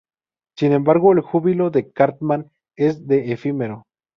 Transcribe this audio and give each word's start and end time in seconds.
Sin 0.57 0.71
embargo, 0.71 1.13
el 1.13 1.21
júbilo 1.21 1.69
de 1.69 1.91
Cartman 1.91 2.49
es 2.75 3.05
de 3.05 3.33
efímero. 3.33 3.83